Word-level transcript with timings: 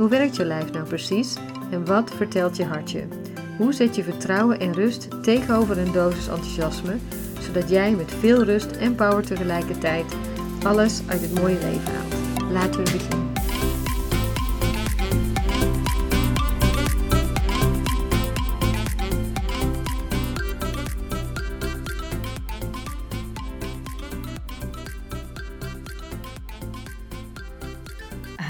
Hoe 0.00 0.08
werkt 0.08 0.36
je 0.36 0.44
lijf 0.44 0.72
nou 0.72 0.86
precies 0.86 1.36
en 1.70 1.84
wat 1.84 2.10
vertelt 2.16 2.56
je 2.56 2.64
hartje? 2.64 3.04
Hoe 3.58 3.72
zet 3.72 3.96
je 3.96 4.02
vertrouwen 4.02 4.60
en 4.60 4.72
rust 4.72 5.22
tegenover 5.22 5.78
een 5.78 5.92
dosis 5.92 6.28
enthousiasme, 6.28 6.96
zodat 7.40 7.68
jij 7.68 7.94
met 7.94 8.12
veel 8.12 8.44
rust 8.44 8.70
en 8.70 8.94
power 8.94 9.26
tegelijkertijd 9.26 10.16
alles 10.62 11.00
uit 11.06 11.20
het 11.20 11.40
mooie 11.40 11.58
leven 11.58 11.94
haalt? 11.94 12.50
Laten 12.52 12.84
we 12.84 12.92
beginnen. 12.92 13.29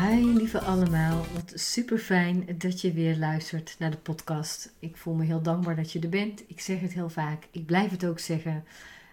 Hi 0.00 0.24
lieve 0.24 0.60
allemaal, 0.60 1.24
wat 1.34 1.52
super 1.54 1.98
fijn 1.98 2.46
dat 2.58 2.80
je 2.80 2.92
weer 2.92 3.16
luistert 3.16 3.76
naar 3.78 3.90
de 3.90 3.96
podcast. 3.96 4.72
Ik 4.78 4.96
voel 4.96 5.14
me 5.14 5.24
heel 5.24 5.42
dankbaar 5.42 5.76
dat 5.76 5.92
je 5.92 6.00
er 6.00 6.08
bent. 6.08 6.42
Ik 6.46 6.60
zeg 6.60 6.80
het 6.80 6.92
heel 6.92 7.08
vaak, 7.08 7.48
ik 7.50 7.66
blijf 7.66 7.90
het 7.90 8.06
ook 8.06 8.18
zeggen. 8.18 8.64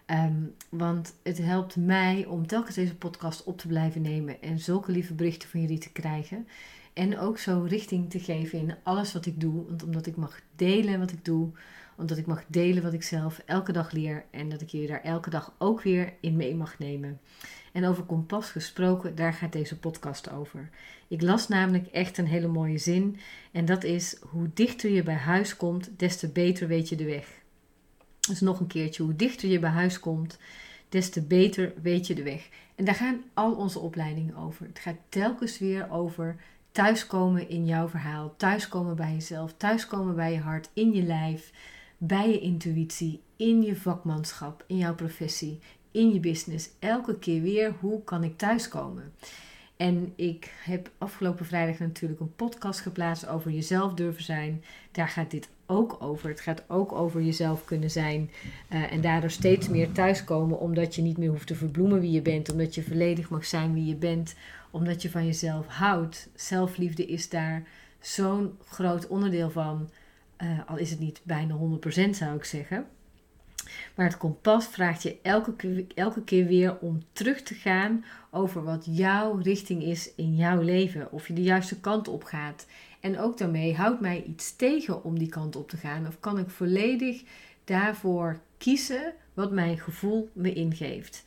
Ehm, 0.06 0.42
want 0.68 1.14
het 1.22 1.38
helpt 1.38 1.76
mij 1.76 2.26
om 2.26 2.46
telkens 2.46 2.74
deze 2.74 2.96
podcast 2.96 3.44
op 3.44 3.58
te 3.58 3.66
blijven 3.66 4.02
nemen 4.02 4.42
en 4.42 4.58
zulke 4.58 4.92
lieve 4.92 5.14
berichten 5.14 5.48
van 5.48 5.60
jullie 5.60 5.78
te 5.78 5.92
krijgen. 5.92 6.48
En 6.92 7.18
ook 7.18 7.38
zo 7.38 7.66
richting 7.68 8.10
te 8.10 8.20
geven 8.20 8.58
in 8.58 8.74
alles 8.82 9.12
wat 9.12 9.26
ik 9.26 9.40
doe. 9.40 9.66
Want 9.66 9.82
omdat 9.82 10.06
ik 10.06 10.16
mag 10.16 10.40
delen 10.56 10.98
wat 10.98 11.10
ik 11.10 11.24
doe, 11.24 11.50
omdat 11.98 12.18
ik 12.18 12.26
mag 12.26 12.44
delen 12.46 12.82
wat 12.82 12.92
ik 12.92 13.02
zelf 13.02 13.42
elke 13.44 13.72
dag 13.72 13.92
leer 13.92 14.24
en 14.30 14.48
dat 14.48 14.60
ik 14.60 14.68
je 14.68 14.86
daar 14.86 15.02
elke 15.02 15.30
dag 15.30 15.54
ook 15.58 15.82
weer 15.82 16.12
in 16.20 16.36
mee 16.36 16.54
mag 16.54 16.78
nemen. 16.78 17.20
En 17.72 17.84
over 17.84 18.02
kompas 18.02 18.50
gesproken, 18.50 19.14
daar 19.14 19.32
gaat 19.32 19.52
deze 19.52 19.78
podcast 19.78 20.30
over. 20.30 20.70
Ik 21.08 21.22
las 21.22 21.48
namelijk 21.48 21.86
echt 21.86 22.18
een 22.18 22.26
hele 22.26 22.48
mooie 22.48 22.78
zin 22.78 23.18
en 23.52 23.64
dat 23.64 23.84
is: 23.84 24.16
hoe 24.30 24.50
dichter 24.54 24.90
je 24.90 25.02
bij 25.02 25.14
huis 25.14 25.56
komt, 25.56 25.90
des 25.96 26.16
te 26.16 26.28
beter 26.28 26.68
weet 26.68 26.88
je 26.88 26.96
de 26.96 27.04
weg. 27.04 27.26
Dus 28.28 28.40
nog 28.40 28.60
een 28.60 28.66
keertje, 28.66 29.02
hoe 29.02 29.16
dichter 29.16 29.48
je 29.48 29.58
bij 29.58 29.70
huis 29.70 30.00
komt, 30.00 30.38
des 30.88 31.10
te 31.10 31.22
beter 31.22 31.72
weet 31.82 32.06
je 32.06 32.14
de 32.14 32.22
weg. 32.22 32.48
En 32.74 32.84
daar 32.84 32.94
gaan 32.94 33.22
al 33.34 33.52
onze 33.54 33.78
opleidingen 33.78 34.36
over. 34.36 34.66
Het 34.66 34.78
gaat 34.78 34.98
telkens 35.08 35.58
weer 35.58 35.90
over 35.90 36.36
thuiskomen 36.72 37.48
in 37.48 37.66
jouw 37.66 37.88
verhaal, 37.88 38.34
thuiskomen 38.36 38.96
bij 38.96 39.12
jezelf, 39.12 39.54
thuiskomen 39.56 40.14
bij 40.14 40.32
je 40.32 40.38
hart, 40.38 40.70
in 40.72 40.92
je 40.92 41.02
lijf, 41.02 41.52
bij 41.98 42.30
je 42.30 42.40
intuïtie, 42.40 43.20
in 43.36 43.62
je 43.62 43.76
vakmanschap, 43.76 44.64
in 44.66 44.76
jouw 44.76 44.94
professie, 44.94 45.58
in 45.90 46.12
je 46.12 46.20
business. 46.20 46.70
Elke 46.78 47.18
keer 47.18 47.42
weer, 47.42 47.74
hoe 47.80 48.04
kan 48.04 48.24
ik 48.24 48.38
thuiskomen? 48.38 49.12
En 49.78 50.12
ik 50.16 50.52
heb 50.64 50.90
afgelopen 50.98 51.46
vrijdag 51.46 51.78
natuurlijk 51.78 52.20
een 52.20 52.34
podcast 52.34 52.80
geplaatst 52.80 53.28
over 53.28 53.50
jezelf 53.50 53.94
durven 53.94 54.22
zijn. 54.22 54.64
Daar 54.92 55.08
gaat 55.08 55.30
dit 55.30 55.48
ook 55.66 55.96
over. 56.02 56.28
Het 56.28 56.40
gaat 56.40 56.64
ook 56.68 56.92
over 56.92 57.22
jezelf 57.22 57.64
kunnen 57.64 57.90
zijn. 57.90 58.30
Uh, 58.72 58.92
en 58.92 59.00
daardoor 59.00 59.30
steeds 59.30 59.68
meer 59.68 59.92
thuiskomen, 59.92 60.58
omdat 60.58 60.94
je 60.94 61.02
niet 61.02 61.18
meer 61.18 61.28
hoeft 61.28 61.46
te 61.46 61.54
verbloemen 61.54 62.00
wie 62.00 62.10
je 62.10 62.22
bent. 62.22 62.52
Omdat 62.52 62.74
je 62.74 62.82
volledig 62.82 63.30
mag 63.30 63.44
zijn 63.44 63.74
wie 63.74 63.86
je 63.86 63.94
bent. 63.94 64.34
Omdat 64.70 65.02
je 65.02 65.10
van 65.10 65.26
jezelf 65.26 65.66
houdt. 65.66 66.28
Zelfliefde 66.34 67.06
is 67.06 67.28
daar 67.28 67.66
zo'n 68.00 68.52
groot 68.64 69.06
onderdeel 69.06 69.50
van. 69.50 69.88
Uh, 70.42 70.58
al 70.66 70.76
is 70.76 70.90
het 70.90 71.00
niet 71.00 71.20
bijna 71.22 71.54
100% 72.06 72.10
zou 72.10 72.36
ik 72.36 72.44
zeggen. 72.44 72.86
Maar 73.94 74.06
het 74.06 74.16
kompas 74.16 74.66
vraagt 74.66 75.02
je 75.02 75.18
elke, 75.22 75.86
elke 75.94 76.24
keer 76.24 76.46
weer 76.46 76.78
om 76.78 77.02
terug 77.12 77.42
te 77.42 77.54
gaan 77.54 78.04
over 78.30 78.64
wat 78.64 78.86
jouw 78.90 79.36
richting 79.36 79.82
is 79.82 80.14
in 80.14 80.36
jouw 80.36 80.60
leven. 80.60 81.12
Of 81.12 81.28
je 81.28 81.34
de 81.34 81.42
juiste 81.42 81.80
kant 81.80 82.08
op 82.08 82.24
gaat. 82.24 82.66
En 83.00 83.18
ook 83.18 83.38
daarmee 83.38 83.74
houdt 83.74 84.00
mij 84.00 84.22
iets 84.22 84.56
tegen 84.56 85.04
om 85.04 85.18
die 85.18 85.28
kant 85.28 85.56
op 85.56 85.68
te 85.68 85.76
gaan. 85.76 86.06
Of 86.06 86.20
kan 86.20 86.38
ik 86.38 86.50
volledig 86.50 87.22
daarvoor 87.64 88.40
kiezen 88.58 89.14
wat 89.34 89.52
mijn 89.52 89.78
gevoel 89.78 90.30
me 90.32 90.52
ingeeft. 90.52 91.24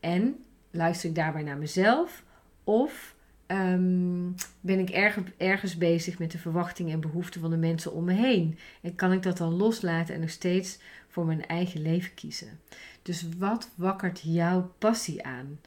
En 0.00 0.44
luister 0.70 1.08
ik 1.08 1.14
daarbij 1.14 1.42
naar 1.42 1.58
mezelf 1.58 2.22
of 2.64 3.13
um, 3.46 4.34
ben 4.60 4.78
ik 4.78 4.90
erg, 4.90 5.18
ergens 5.36 5.76
bezig 5.78 6.18
met 6.18 6.30
de 6.30 6.38
verwachtingen 6.38 6.92
en 6.92 7.00
behoeften 7.00 7.40
van 7.40 7.50
de 7.50 7.56
mensen 7.56 7.92
om 7.92 8.04
me 8.04 8.12
heen? 8.12 8.58
En 8.82 8.94
kan 8.94 9.12
ik 9.12 9.22
dat 9.22 9.36
dan 9.36 9.54
loslaten 9.54 10.14
en 10.14 10.20
nog 10.20 10.30
steeds 10.30 10.78
voor 11.08 11.26
mijn 11.26 11.46
eigen 11.46 11.82
leven 11.82 12.14
kiezen? 12.14 12.60
Dus 13.02 13.28
wat 13.38 13.70
wakkert 13.74 14.20
jouw 14.24 14.74
passie 14.78 15.24
aan? 15.24 15.60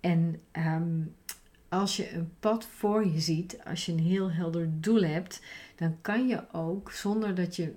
En 0.00 0.40
um, 0.52 1.14
als 1.68 1.96
je 1.96 2.12
een 2.12 2.32
pad 2.40 2.66
voor 2.76 3.06
je 3.06 3.20
ziet, 3.20 3.58
als 3.64 3.86
je 3.86 3.92
een 3.92 3.98
heel 3.98 4.30
helder 4.30 4.68
doel 4.80 5.02
hebt, 5.02 5.42
dan 5.76 5.96
kan 6.00 6.28
je 6.28 6.52
ook 6.52 6.90
zonder 6.90 7.34
dat 7.34 7.56
je 7.56 7.74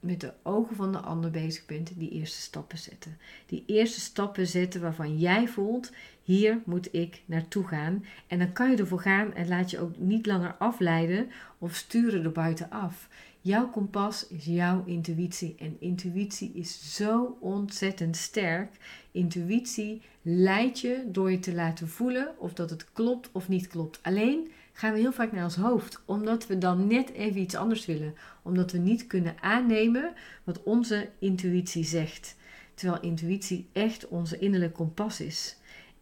met 0.00 0.20
de 0.20 0.32
ogen 0.42 0.76
van 0.76 0.92
de 0.92 0.98
ander 0.98 1.30
bezig 1.30 1.66
bent, 1.66 1.98
die 1.98 2.10
eerste 2.10 2.40
stappen 2.40 2.78
zetten. 2.78 3.18
Die 3.46 3.62
eerste 3.66 4.00
stappen 4.00 4.46
zetten 4.46 4.80
waarvan 4.80 5.18
jij 5.18 5.48
voelt, 5.48 5.92
hier 6.26 6.60
moet 6.64 6.94
ik 6.94 7.22
naartoe 7.26 7.66
gaan. 7.66 8.04
En 8.26 8.38
dan 8.38 8.52
kan 8.52 8.70
je 8.70 8.76
ervoor 8.76 9.00
gaan 9.00 9.34
en 9.34 9.48
laat 9.48 9.70
je 9.70 9.80
ook 9.80 9.98
niet 9.98 10.26
langer 10.26 10.54
afleiden 10.58 11.30
of 11.58 11.74
sturen 11.74 12.24
er 12.24 12.32
buitenaf. 12.32 13.08
Jouw 13.40 13.68
kompas 13.70 14.26
is 14.28 14.44
jouw 14.44 14.82
intuïtie 14.84 15.54
en 15.58 15.76
intuïtie 15.78 16.50
is 16.54 16.94
zo 16.94 17.36
ontzettend 17.40 18.16
sterk. 18.16 18.70
Intuïtie 19.10 20.02
leidt 20.22 20.80
je 20.80 21.04
door 21.06 21.30
je 21.30 21.38
te 21.38 21.54
laten 21.54 21.88
voelen 21.88 22.34
of 22.38 22.52
dat 22.52 22.70
het 22.70 22.92
klopt 22.92 23.28
of 23.32 23.48
niet 23.48 23.66
klopt. 23.66 23.98
Alleen 24.02 24.50
gaan 24.72 24.92
we 24.92 24.98
heel 24.98 25.12
vaak 25.12 25.32
naar 25.32 25.44
ons 25.44 25.56
hoofd, 25.56 26.02
omdat 26.04 26.46
we 26.46 26.58
dan 26.58 26.86
net 26.86 27.12
even 27.12 27.40
iets 27.40 27.54
anders 27.54 27.86
willen, 27.86 28.14
omdat 28.42 28.72
we 28.72 28.78
niet 28.78 29.06
kunnen 29.06 29.34
aannemen 29.40 30.12
wat 30.44 30.62
onze 30.62 31.08
intuïtie 31.18 31.84
zegt. 31.84 32.36
Terwijl 32.74 33.02
intuïtie 33.02 33.68
echt 33.72 34.08
onze 34.08 34.38
innerlijke 34.38 34.76
kompas 34.76 35.20
is. 35.20 35.56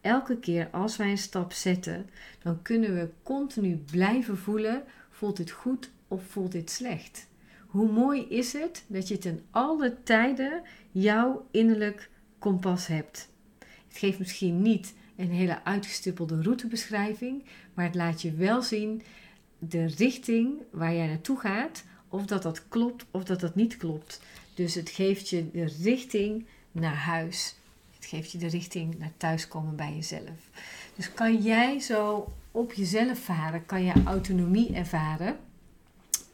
Elke 0.05 0.37
keer 0.37 0.69
als 0.71 0.97
wij 0.97 1.09
een 1.09 1.17
stap 1.17 1.51
zetten, 1.51 2.09
dan 2.43 2.61
kunnen 2.61 2.93
we 2.95 3.09
continu 3.23 3.75
blijven 3.75 4.37
voelen: 4.37 4.83
voelt 5.09 5.37
dit 5.37 5.51
goed 5.51 5.91
of 6.07 6.23
voelt 6.27 6.51
dit 6.51 6.69
slecht? 6.69 7.27
Hoe 7.67 7.91
mooi 7.91 8.27
is 8.29 8.53
het 8.53 8.83
dat 8.87 9.07
je 9.07 9.17
ten 9.17 9.41
alle 9.51 9.95
tijden 10.03 10.61
jouw 10.91 11.47
innerlijk 11.51 12.09
kompas 12.39 12.87
hebt? 12.87 13.29
Het 13.87 13.97
geeft 13.97 14.19
misschien 14.19 14.61
niet 14.61 14.93
een 15.15 15.31
hele 15.31 15.63
uitgestippelde 15.63 16.43
routebeschrijving, 16.43 17.43
maar 17.73 17.85
het 17.85 17.95
laat 17.95 18.21
je 18.21 18.33
wel 18.33 18.61
zien 18.61 19.01
de 19.59 19.85
richting 19.85 20.61
waar 20.71 20.93
jij 20.93 21.07
naartoe 21.07 21.39
gaat, 21.39 21.83
of 22.09 22.25
dat 22.25 22.43
dat 22.43 22.67
klopt 22.67 23.05
of 23.11 23.23
dat 23.23 23.39
dat 23.39 23.55
niet 23.55 23.77
klopt. 23.77 24.21
Dus 24.53 24.75
het 24.75 24.89
geeft 24.89 25.29
je 25.29 25.51
de 25.51 25.75
richting 25.81 26.45
naar 26.71 26.95
huis. 26.95 27.55
Geeft 28.05 28.31
je 28.31 28.37
de 28.37 28.47
richting 28.47 28.99
naar 28.99 29.11
thuiskomen 29.17 29.75
bij 29.75 29.93
jezelf. 29.93 30.49
Dus 30.95 31.13
kan 31.13 31.41
jij 31.41 31.79
zo 31.79 32.27
op 32.51 32.73
jezelf 32.73 33.19
varen, 33.19 33.65
kan 33.65 33.83
je 33.83 34.03
autonomie 34.05 34.73
ervaren, 34.73 35.37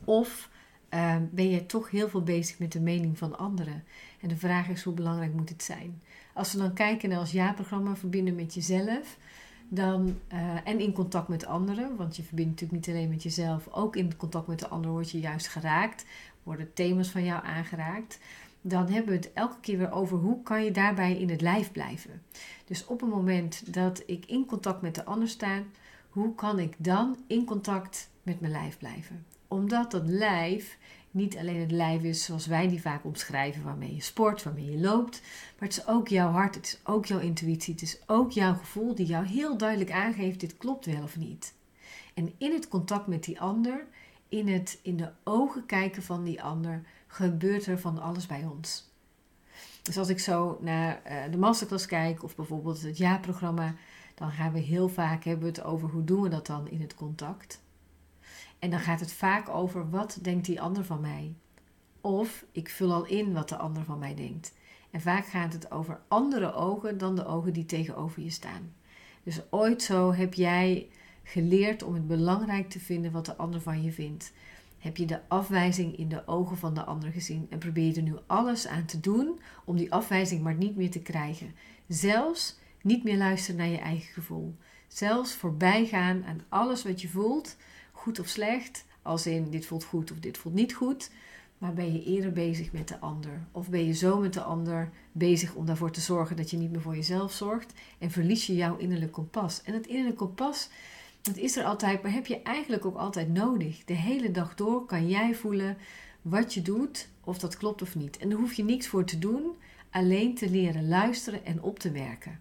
of 0.03 0.49
uh, 0.93 1.15
ben 1.31 1.49
je 1.49 1.65
toch 1.65 1.89
heel 1.89 2.09
veel 2.09 2.23
bezig 2.23 2.59
met 2.59 2.71
de 2.71 2.79
mening 2.79 3.17
van 3.17 3.37
anderen? 3.37 3.83
En 4.21 4.27
de 4.27 4.37
vraag 4.37 4.67
is 4.69 4.83
hoe 4.83 4.93
belangrijk 4.93 5.33
moet 5.33 5.49
het 5.49 5.63
zijn? 5.63 6.01
Als 6.33 6.53
we 6.53 6.57
dan 6.57 6.73
kijken 6.73 7.09
naar 7.09 7.19
ons 7.19 7.31
jaarprogramma 7.31 7.95
verbinden 7.95 8.35
met 8.35 8.53
jezelf, 8.53 9.17
dan, 9.69 10.19
uh, 10.33 10.39
en 10.63 10.79
in 10.79 10.93
contact 10.93 11.27
met 11.27 11.45
anderen, 11.45 11.95
want 11.95 12.15
je 12.15 12.23
verbindt 12.23 12.51
natuurlijk 12.51 12.87
niet 12.87 12.95
alleen 12.95 13.09
met 13.09 13.23
jezelf, 13.23 13.67
ook 13.71 13.95
in 13.95 14.17
contact 14.17 14.47
met 14.47 14.59
de 14.59 14.67
ander 14.67 14.91
word 14.91 15.11
je 15.11 15.19
juist 15.19 15.47
geraakt, 15.47 16.05
worden 16.43 16.73
thema's 16.73 17.09
van 17.09 17.23
jou 17.23 17.45
aangeraakt. 17.45 18.19
Dan 18.61 18.89
hebben 18.89 19.09
we 19.09 19.15
het 19.15 19.33
elke 19.33 19.59
keer 19.61 19.77
weer 19.77 19.91
over 19.91 20.17
hoe 20.17 20.43
kan 20.43 20.63
je 20.63 20.71
daarbij 20.71 21.17
in 21.17 21.29
het 21.29 21.41
lijf 21.41 21.71
blijven. 21.71 22.21
Dus 22.65 22.85
op 22.85 23.01
het 23.01 23.09
moment 23.09 23.73
dat 23.73 24.03
ik 24.05 24.25
in 24.25 24.45
contact 24.45 24.81
met 24.81 24.95
de 24.95 25.05
ander 25.05 25.27
sta, 25.27 25.63
hoe 26.09 26.35
kan 26.35 26.59
ik 26.59 26.73
dan 26.77 27.17
in 27.27 27.45
contact 27.45 28.09
met 28.23 28.39
mijn 28.39 28.51
lijf 28.51 28.77
blijven? 28.77 29.25
Omdat 29.47 29.91
dat 29.91 30.05
lijf 30.05 30.77
niet 31.11 31.37
alleen 31.37 31.59
het 31.59 31.71
lijf 31.71 32.03
is 32.03 32.23
zoals 32.23 32.47
wij 32.47 32.67
die 32.67 32.81
vaak 32.81 33.05
omschrijven, 33.05 33.63
waarmee 33.63 33.95
je 33.95 34.01
sport, 34.01 34.43
waarmee 34.43 34.71
je 34.71 34.79
loopt, 34.79 35.21
maar 35.59 35.67
het 35.67 35.77
is 35.77 35.87
ook 35.87 36.07
jouw 36.07 36.31
hart, 36.31 36.55
het 36.55 36.65
is 36.65 36.79
ook 36.83 37.05
jouw 37.05 37.19
intuïtie, 37.19 37.73
het 37.73 37.81
is 37.81 37.99
ook 38.05 38.31
jouw 38.31 38.53
gevoel 38.53 38.95
die 38.95 39.05
jou 39.05 39.25
heel 39.25 39.57
duidelijk 39.57 39.91
aangeeft: 39.91 40.39
dit 40.39 40.57
klopt 40.57 40.85
wel 40.85 41.03
of 41.03 41.17
niet. 41.17 41.53
En 42.13 42.33
in 42.37 42.53
het 42.53 42.67
contact 42.67 43.07
met 43.07 43.23
die 43.23 43.41
ander 43.41 43.85
in, 44.29 44.47
het, 44.47 44.79
in 44.81 44.97
de 44.97 45.09
ogen 45.23 45.65
kijken 45.65 46.03
van 46.03 46.23
die 46.23 46.43
ander 46.43 46.81
gebeurt 47.11 47.65
er 47.65 47.79
van 47.79 48.01
alles 48.01 48.25
bij 48.25 48.45
ons. 48.51 48.89
Dus 49.81 49.97
als 49.97 50.09
ik 50.09 50.19
zo 50.19 50.57
naar 50.61 51.01
uh, 51.05 51.31
de 51.31 51.37
masterclass 51.37 51.85
kijk 51.85 52.23
of 52.23 52.35
bijvoorbeeld 52.35 52.81
het 52.81 52.97
jaarprogramma, 52.97 53.75
dan 54.15 54.31
gaan 54.31 54.53
we 54.53 54.59
heel 54.59 54.89
vaak 54.89 55.23
hebben 55.23 55.47
het 55.47 55.63
over 55.63 55.89
hoe 55.89 56.03
doen 56.03 56.21
we 56.21 56.29
dat 56.29 56.45
dan 56.45 56.69
in 56.69 56.81
het 56.81 56.95
contact. 56.95 57.61
En 58.59 58.69
dan 58.69 58.79
gaat 58.79 58.99
het 58.99 59.13
vaak 59.13 59.49
over 59.49 59.89
wat 59.89 60.19
denkt 60.21 60.45
die 60.45 60.61
ander 60.61 60.85
van 60.85 61.01
mij. 61.01 61.35
Of 62.01 62.45
ik 62.51 62.69
vul 62.69 62.93
al 62.93 63.05
in 63.05 63.33
wat 63.33 63.49
de 63.49 63.57
ander 63.57 63.83
van 63.83 63.99
mij 63.99 64.15
denkt. 64.15 64.53
En 64.91 65.01
vaak 65.01 65.25
gaat 65.25 65.53
het 65.53 65.71
over 65.71 65.99
andere 66.07 66.53
ogen 66.53 66.97
dan 66.97 67.15
de 67.15 67.25
ogen 67.25 67.53
die 67.53 67.65
tegenover 67.65 68.21
je 68.21 68.29
staan. 68.29 68.73
Dus 69.23 69.41
ooit 69.49 69.81
zo 69.81 70.13
heb 70.13 70.33
jij 70.33 70.89
geleerd 71.23 71.83
om 71.83 71.93
het 71.93 72.07
belangrijk 72.07 72.69
te 72.69 72.79
vinden 72.79 73.11
wat 73.11 73.25
de 73.25 73.35
ander 73.35 73.61
van 73.61 73.83
je 73.83 73.91
vindt. 73.91 74.33
Heb 74.81 74.97
je 74.97 75.05
de 75.05 75.19
afwijzing 75.27 75.97
in 75.97 76.09
de 76.09 76.27
ogen 76.27 76.57
van 76.57 76.73
de 76.73 76.83
ander 76.83 77.11
gezien 77.11 77.47
en 77.49 77.57
probeer 77.57 77.85
je 77.85 77.93
er 77.93 78.01
nu 78.01 78.15
alles 78.27 78.67
aan 78.67 78.85
te 78.85 78.99
doen 78.99 79.39
om 79.65 79.77
die 79.77 79.93
afwijzing 79.93 80.41
maar 80.41 80.55
niet 80.55 80.75
meer 80.75 80.91
te 80.91 81.01
krijgen. 81.01 81.53
Zelfs 81.87 82.59
niet 82.81 83.03
meer 83.03 83.17
luisteren 83.17 83.59
naar 83.59 83.69
je 83.69 83.77
eigen 83.77 84.13
gevoel. 84.13 84.55
Zelfs 84.87 85.33
voorbij 85.33 85.85
gaan 85.85 86.25
aan 86.25 86.41
alles 86.49 86.83
wat 86.83 87.01
je 87.01 87.09
voelt, 87.09 87.57
goed 87.91 88.19
of 88.19 88.27
slecht, 88.27 88.85
als 89.01 89.27
in 89.27 89.49
dit 89.49 89.65
voelt 89.65 89.83
goed 89.83 90.11
of 90.11 90.19
dit 90.19 90.37
voelt 90.37 90.55
niet 90.55 90.73
goed. 90.73 91.11
Maar 91.57 91.73
ben 91.73 91.93
je 91.93 92.03
eerder 92.03 92.31
bezig 92.31 92.71
met 92.71 92.87
de 92.87 92.99
ander? 92.99 93.47
Of 93.51 93.69
ben 93.69 93.85
je 93.85 93.93
zo 93.93 94.19
met 94.19 94.33
de 94.33 94.41
ander 94.41 94.89
bezig 95.11 95.53
om 95.53 95.65
daarvoor 95.65 95.91
te 95.91 96.01
zorgen 96.01 96.35
dat 96.35 96.49
je 96.49 96.57
niet 96.57 96.71
meer 96.71 96.81
voor 96.81 96.95
jezelf 96.95 97.31
zorgt 97.31 97.73
en 97.99 98.11
verlies 98.11 98.45
je 98.45 98.55
jouw 98.55 98.77
innerlijk 98.77 99.11
kompas? 99.11 99.61
En 99.63 99.73
het 99.73 99.87
innerlijk 99.87 100.17
kompas, 100.17 100.69
dat 101.21 101.37
is 101.37 101.57
er 101.57 101.63
altijd, 101.63 102.01
maar 102.01 102.13
heb 102.13 102.25
je 102.25 102.41
eigenlijk 102.41 102.85
ook 102.85 102.97
altijd 102.97 103.29
nodig. 103.29 103.83
De 103.83 103.93
hele 103.93 104.31
dag 104.31 104.55
door 104.55 104.85
kan 104.85 105.09
jij 105.09 105.35
voelen 105.35 105.77
wat 106.21 106.53
je 106.53 106.61
doet, 106.61 107.09
of 107.23 107.39
dat 107.39 107.57
klopt 107.57 107.81
of 107.81 107.95
niet. 107.95 108.17
En 108.17 108.29
daar 108.29 108.39
hoef 108.39 108.53
je 108.53 108.63
niks 108.63 108.87
voor 108.87 109.05
te 109.05 109.19
doen, 109.19 109.51
alleen 109.89 110.35
te 110.35 110.49
leren 110.49 110.87
luisteren 110.87 111.45
en 111.45 111.61
op 111.61 111.79
te 111.79 111.91
werken 111.91 112.39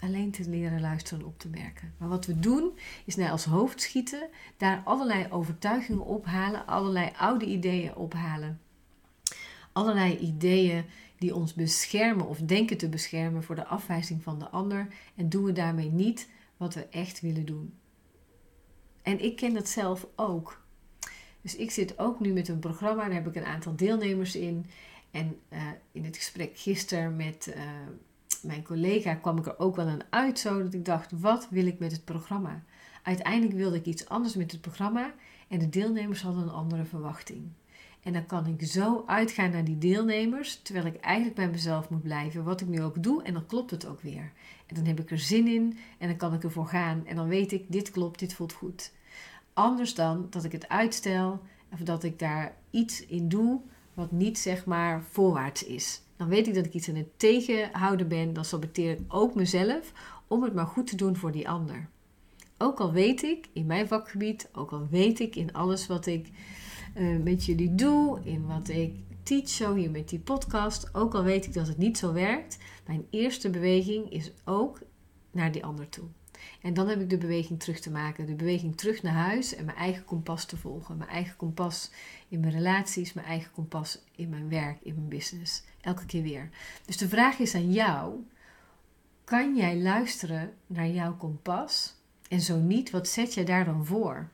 alleen 0.00 0.30
te 0.30 0.48
leren 0.48 0.80
luisteren 0.80 1.20
en 1.20 1.26
op 1.26 1.38
te 1.38 1.48
merken. 1.48 1.94
Maar 1.96 2.08
wat 2.08 2.26
we 2.26 2.40
doen, 2.40 2.72
is 3.04 3.16
naar 3.16 3.30
als 3.30 3.44
hoofd 3.44 3.80
schieten, 3.80 4.28
daar 4.56 4.82
allerlei 4.84 5.26
overtuigingen 5.30 6.04
ophalen, 6.04 6.66
allerlei 6.66 7.10
oude 7.16 7.46
ideeën 7.46 7.94
ophalen. 7.94 8.60
Allerlei 9.72 10.16
ideeën 10.16 10.84
die 11.18 11.34
ons 11.34 11.54
beschermen 11.54 12.28
of 12.28 12.38
denken 12.38 12.76
te 12.76 12.88
beschermen 12.88 13.42
voor 13.42 13.54
de 13.54 13.66
afwijzing 13.66 14.22
van 14.22 14.38
de 14.38 14.48
ander 14.48 14.86
en 15.14 15.28
doen 15.28 15.44
we 15.44 15.52
daarmee 15.52 15.90
niet 15.90 16.28
wat 16.60 16.74
we 16.74 16.86
echt 16.88 17.20
willen 17.20 17.46
doen. 17.46 17.74
En 19.02 19.24
ik 19.24 19.36
ken 19.36 19.54
dat 19.54 19.68
zelf 19.68 20.06
ook. 20.16 20.62
Dus 21.40 21.56
ik 21.56 21.70
zit 21.70 21.98
ook 21.98 22.20
nu 22.20 22.32
met 22.32 22.48
een 22.48 22.58
programma, 22.58 23.04
daar 23.04 23.12
heb 23.12 23.26
ik 23.26 23.34
een 23.34 23.44
aantal 23.44 23.76
deelnemers 23.76 24.36
in. 24.36 24.66
En 25.10 25.38
uh, 25.52 25.62
in 25.92 26.04
het 26.04 26.16
gesprek 26.16 26.58
gisteren 26.58 27.16
met, 27.16 27.54
uh, 27.56 27.62
mijn 28.42 28.62
collega 28.62 29.14
kwam 29.14 29.38
ik 29.38 29.46
er 29.46 29.58
ook 29.58 29.76
wel 29.76 29.86
aan 29.86 30.02
uit 30.10 30.38
zo 30.38 30.62
dat 30.62 30.74
ik 30.74 30.84
dacht, 30.84 31.12
wat 31.12 31.48
wil 31.50 31.66
ik 31.66 31.78
met 31.78 31.92
het 31.92 32.04
programma? 32.04 32.62
Uiteindelijk 33.02 33.56
wilde 33.56 33.76
ik 33.76 33.86
iets 33.86 34.08
anders 34.08 34.34
met 34.34 34.52
het 34.52 34.60
programma 34.60 35.14
en 35.48 35.58
de 35.58 35.68
deelnemers 35.68 36.22
hadden 36.22 36.42
een 36.42 36.50
andere 36.50 36.84
verwachting. 36.84 37.48
En 38.02 38.12
dan 38.12 38.26
kan 38.26 38.46
ik 38.46 38.66
zo 38.66 39.02
uitgaan 39.06 39.50
naar 39.50 39.64
die 39.64 39.78
deelnemers, 39.78 40.60
terwijl 40.62 40.86
ik 40.86 40.96
eigenlijk 40.96 41.36
bij 41.36 41.50
mezelf 41.50 41.88
moet 41.88 42.02
blijven, 42.02 42.44
wat 42.44 42.60
ik 42.60 42.68
nu 42.68 42.82
ook 42.82 43.02
doe, 43.02 43.22
en 43.22 43.32
dan 43.32 43.46
klopt 43.46 43.70
het 43.70 43.86
ook 43.86 44.00
weer. 44.00 44.32
En 44.66 44.74
dan 44.74 44.84
heb 44.84 45.00
ik 45.00 45.10
er 45.10 45.18
zin 45.18 45.46
in 45.46 45.78
en 45.98 46.08
dan 46.08 46.16
kan 46.16 46.34
ik 46.34 46.44
ervoor 46.44 46.66
gaan 46.66 47.06
en 47.06 47.16
dan 47.16 47.28
weet 47.28 47.52
ik, 47.52 47.64
dit 47.68 47.90
klopt, 47.90 48.18
dit 48.18 48.34
voelt 48.34 48.52
goed. 48.52 48.92
Anders 49.52 49.94
dan 49.94 50.26
dat 50.30 50.44
ik 50.44 50.52
het 50.52 50.68
uitstel 50.68 51.40
of 51.72 51.78
dat 51.78 52.04
ik 52.04 52.18
daar 52.18 52.56
iets 52.70 53.06
in 53.06 53.28
doe 53.28 53.60
wat 53.94 54.12
niet 54.12 54.38
zeg 54.38 54.64
maar 54.64 55.02
voorwaarts 55.02 55.64
is 55.64 56.02
dan 56.20 56.28
weet 56.28 56.46
ik 56.46 56.54
dat 56.54 56.64
ik 56.64 56.74
iets 56.74 56.88
aan 56.88 56.94
het 56.94 57.18
tegenhouden 57.18 58.08
ben. 58.08 58.32
Dan 58.32 58.44
saboteer 58.44 58.90
ik 58.90 59.00
ook 59.08 59.34
mezelf 59.34 59.92
om 60.26 60.42
het 60.42 60.54
maar 60.54 60.66
goed 60.66 60.86
te 60.86 60.96
doen 60.96 61.16
voor 61.16 61.32
die 61.32 61.48
ander. 61.48 61.88
Ook 62.58 62.80
al 62.80 62.92
weet 62.92 63.22
ik 63.22 63.48
in 63.52 63.66
mijn 63.66 63.88
vakgebied, 63.88 64.48
ook 64.52 64.70
al 64.70 64.86
weet 64.90 65.20
ik 65.20 65.36
in 65.36 65.52
alles 65.52 65.86
wat 65.86 66.06
ik 66.06 66.30
uh, 66.96 67.22
met 67.22 67.44
jullie 67.44 67.74
doe, 67.74 68.20
in 68.24 68.46
wat 68.46 68.68
ik 68.68 68.94
teach 69.22 69.48
zo 69.48 69.74
hier 69.74 69.90
met 69.90 70.08
die 70.08 70.18
podcast, 70.18 70.94
ook 70.94 71.14
al 71.14 71.22
weet 71.22 71.46
ik 71.46 71.54
dat 71.54 71.66
het 71.66 71.78
niet 71.78 71.98
zo 71.98 72.12
werkt, 72.12 72.58
mijn 72.86 73.06
eerste 73.10 73.50
beweging 73.50 74.10
is 74.10 74.32
ook 74.44 74.80
naar 75.30 75.52
die 75.52 75.64
ander 75.64 75.88
toe. 75.88 76.04
En 76.60 76.74
dan 76.74 76.88
heb 76.88 77.00
ik 77.00 77.10
de 77.10 77.18
beweging 77.18 77.60
terug 77.60 77.80
te 77.80 77.90
maken. 77.90 78.26
De 78.26 78.34
beweging 78.34 78.76
terug 78.76 79.02
naar 79.02 79.12
huis 79.12 79.54
en 79.54 79.64
mijn 79.64 79.76
eigen 79.76 80.04
kompas 80.04 80.44
te 80.44 80.56
volgen. 80.56 80.96
Mijn 80.96 81.10
eigen 81.10 81.36
kompas 81.36 81.90
in 82.28 82.40
mijn 82.40 82.52
relaties, 82.52 83.12
mijn 83.12 83.26
eigen 83.26 83.52
kompas 83.52 84.02
in 84.16 84.28
mijn 84.28 84.48
werk, 84.48 84.78
in 84.82 84.94
mijn 84.94 85.08
business. 85.08 85.62
Elke 85.80 86.06
keer 86.06 86.22
weer. 86.22 86.50
Dus 86.86 86.96
de 86.96 87.08
vraag 87.08 87.38
is 87.38 87.54
aan 87.54 87.72
jou: 87.72 88.14
kan 89.24 89.56
jij 89.56 89.76
luisteren 89.76 90.52
naar 90.66 90.88
jouw 90.88 91.16
kompas? 91.16 91.94
En 92.28 92.40
zo 92.40 92.58
niet, 92.58 92.90
wat 92.90 93.08
zet 93.08 93.34
je 93.34 93.44
daar 93.44 93.64
dan 93.64 93.86
voor? 93.86 94.28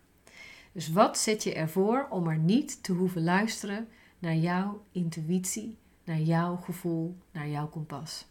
Dus 0.76 0.88
wat 0.88 1.18
zet 1.18 1.42
je 1.42 1.54
ervoor 1.54 2.06
om 2.10 2.28
er 2.28 2.38
niet 2.38 2.82
te 2.82 2.92
hoeven 2.92 3.24
luisteren 3.24 3.88
naar 4.18 4.36
jouw 4.36 4.82
intuïtie, 4.92 5.78
naar 6.04 6.20
jouw 6.20 6.56
gevoel, 6.56 7.16
naar 7.32 7.48
jouw 7.48 7.68
kompas? 7.68 8.26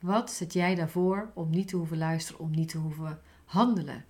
Wat 0.00 0.30
zet 0.30 0.52
jij 0.52 0.74
daarvoor 0.74 1.30
om 1.34 1.50
niet 1.50 1.68
te 1.68 1.76
hoeven 1.76 1.98
luisteren, 1.98 2.40
om 2.40 2.50
niet 2.50 2.68
te 2.68 2.78
hoeven 2.78 3.20
handelen? 3.44 4.04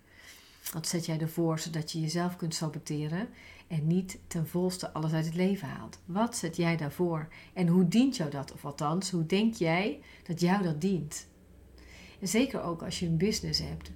Wat 0.73 0.87
zet 0.87 1.07
jij 1.07 1.21
ervoor 1.21 1.59
zodat 1.59 1.93
je 1.93 2.01
jezelf 2.01 2.37
kunt 2.37 2.55
saboteren 2.55 3.29
en 3.69 3.87
niet 3.87 4.19
ten 4.27 4.47
volste 4.47 4.93
alles 4.93 5.13
uit 5.13 5.25
het 5.25 5.35
leven 5.35 5.69
haalt? 5.69 5.99
Wat 6.05 6.37
zet 6.37 6.57
jij 6.57 6.77
daarvoor 6.77 7.29
en 7.53 7.67
hoe 7.67 7.89
dient 7.89 8.17
jou 8.17 8.31
dat? 8.31 8.53
Of 8.53 8.65
althans, 8.65 9.11
hoe 9.11 9.27
denk 9.27 9.55
jij 9.55 10.01
dat 10.27 10.41
jou 10.41 10.63
dat 10.63 10.81
dient? 10.81 11.27
En 12.21 12.29
zeker 12.29 12.63
ook 12.63 12.83
als 12.83 12.99
je 12.99 13.07
een 13.07 13.17
business 13.17 13.61
hebt, 13.61 13.91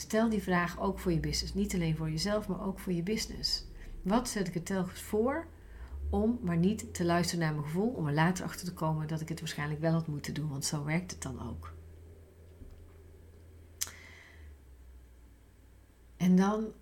stel 0.00 0.28
die 0.28 0.42
vraag 0.42 0.80
ook 0.80 0.98
voor 0.98 1.12
je 1.12 1.20
business. 1.20 1.54
Niet 1.54 1.74
alleen 1.74 1.96
voor 1.96 2.10
jezelf, 2.10 2.48
maar 2.48 2.66
ook 2.66 2.78
voor 2.78 2.92
je 2.92 3.02
business. 3.02 3.64
Wat 4.02 4.28
zet 4.28 4.48
ik 4.48 4.54
er 4.54 4.62
telkens 4.62 5.00
voor 5.00 5.46
om 6.10 6.38
maar 6.42 6.56
niet 6.56 6.94
te 6.94 7.04
luisteren 7.04 7.44
naar 7.44 7.54
mijn 7.54 7.64
gevoel, 7.64 7.88
om 7.88 8.06
er 8.06 8.14
later 8.14 8.44
achter 8.44 8.66
te 8.66 8.72
komen 8.72 9.08
dat 9.08 9.20
ik 9.20 9.28
het 9.28 9.40
waarschijnlijk 9.40 9.80
wel 9.80 9.92
had 9.92 10.06
moeten 10.06 10.34
doen, 10.34 10.48
want 10.48 10.64
zo 10.64 10.84
werkt 10.84 11.10
het 11.10 11.22
dan 11.22 11.48
ook. 11.48 11.74
En 16.16 16.36
dan 16.36 16.72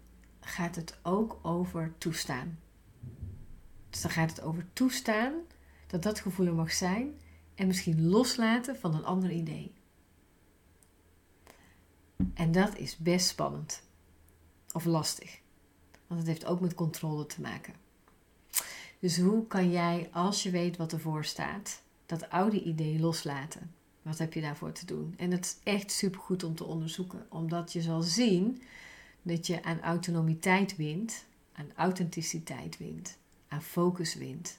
gaat 0.40 0.76
het 0.76 0.98
ook 1.02 1.38
over 1.42 1.94
toestaan. 1.98 2.58
Dus 3.90 4.00
dan 4.00 4.10
gaat 4.10 4.30
het 4.30 4.42
over 4.42 4.66
toestaan 4.72 5.32
dat 5.86 6.02
dat 6.02 6.20
gevoel 6.20 6.46
er 6.46 6.54
mag 6.54 6.72
zijn 6.72 7.14
en 7.54 7.66
misschien 7.66 8.08
loslaten 8.08 8.76
van 8.76 8.94
een 8.94 9.04
ander 9.04 9.30
idee. 9.30 9.77
En 12.34 12.52
dat 12.52 12.76
is 12.76 12.96
best 12.96 13.26
spannend 13.28 13.82
of 14.72 14.84
lastig, 14.84 15.40
want 16.06 16.20
het 16.20 16.28
heeft 16.28 16.44
ook 16.44 16.60
met 16.60 16.74
controle 16.74 17.26
te 17.26 17.40
maken. 17.40 17.74
Dus 18.98 19.18
hoe 19.18 19.46
kan 19.46 19.70
jij, 19.70 20.08
als 20.12 20.42
je 20.42 20.50
weet 20.50 20.76
wat 20.76 20.92
ervoor 20.92 21.24
staat, 21.24 21.82
dat 22.06 22.30
oude 22.30 22.62
idee 22.62 22.98
loslaten? 22.98 23.72
Wat 24.02 24.18
heb 24.18 24.32
je 24.32 24.40
daarvoor 24.40 24.72
te 24.72 24.86
doen? 24.86 25.14
En 25.16 25.30
het 25.30 25.44
is 25.44 25.56
echt 25.72 25.92
supergoed 25.92 26.44
om 26.44 26.54
te 26.54 26.64
onderzoeken, 26.64 27.26
omdat 27.28 27.72
je 27.72 27.82
zal 27.82 28.02
zien 28.02 28.62
dat 29.22 29.46
je 29.46 29.62
aan 29.62 29.80
autonomiteit 29.80 30.76
wint, 30.76 31.24
aan 31.52 31.70
authenticiteit 31.74 32.78
wint, 32.78 33.18
aan 33.48 33.62
focus 33.62 34.14
wint. 34.14 34.58